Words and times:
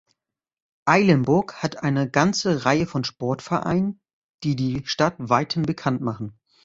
Eilenburg 0.87 1.61
hat 1.61 1.83
eine 1.83 2.09
ganze 2.09 2.65
Reihe 2.65 2.87
von 2.87 3.03
Sportvereinen, 3.03 4.01
die 4.43 4.55
die 4.55 4.81
Stadt 4.87 5.13
weithin 5.19 5.61
bekannt 5.61 6.01
machen. 6.01 6.39